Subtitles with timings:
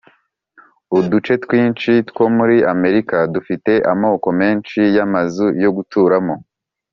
[0.97, 6.35] Uduce twinshi two muri amerika dufite amoko menshi y amazu yo guturamo